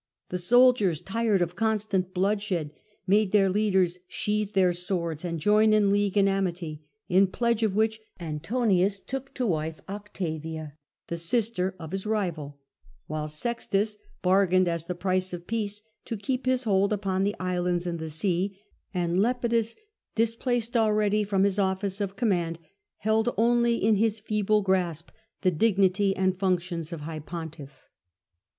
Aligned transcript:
The 0.29 0.39
soldiers, 0.39 0.99
tired 0.99 1.43
of 1.43 1.55
constant 1.55 2.11
bloodshed, 2.11 2.71
made 3.05 3.31
their 3.31 3.51
leaders 3.51 3.99
sheath 4.07 4.53
their 4.53 4.73
swords 4.73 5.23
and 5.23 5.39
join 5.39 5.73
in 5.73 5.91
league 5.91 6.17
and 6.17 6.27
amity, 6.27 6.81
in 7.07 7.27
pledge 7.27 7.61
of 7.61 7.75
which 7.75 7.99
Antonius 8.19 8.99
took 8.99 9.31
to 9.35 9.45
wife 9.45 9.79
Octavia, 9.87 10.73
the 11.05 11.19
sister 11.19 11.75
of 11.77 11.91
his 11.91 12.07
rival, 12.07 12.57
while 13.05 13.27
Sextus 13.27 13.99
bargained 14.23 14.67
as 14.67 14.85
the 14.85 14.95
price 14.95 15.33
of 15.33 15.45
peace 15.45 15.83
to 16.05 16.17
keep 16.17 16.47
his 16.47 16.63
hold 16.63 16.91
upon 16.91 17.23
the 17.23 17.35
islands 17.39 17.85
and 17.85 17.99
the 17.99 18.09
sea, 18.09 18.57
and 18.95 19.17
Lepi 19.19 19.49
dus, 19.49 19.75
displaced 20.15 20.75
already 20.75 21.23
from 21.23 21.43
his 21.43 21.59
office 21.59 22.01
of 22.01 22.15
command, 22.15 22.57
held 22.97 23.29
only 23.37 23.75
in 23.75 23.97
his 23.97 24.17
feeble 24.17 24.63
grasp 24.63 25.11
the 25.41 25.51
dignity 25.51 26.15
and 26.15 26.39
functions 26.39 26.91
of 26.91 27.01
High 27.01 27.19
Pontiff. 27.19 27.81